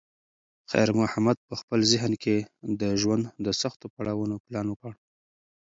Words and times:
خیر 0.71 0.89
محمد 0.99 1.37
په 1.47 1.53
خپل 1.61 1.79
ذهن 1.91 2.11
کې 2.23 2.37
د 2.81 2.83
ژوند 3.01 3.23
د 3.45 3.47
سختو 3.61 3.85
پړاوونو 3.95 4.35
پلان 4.45 4.65
وکړ. 4.69 4.93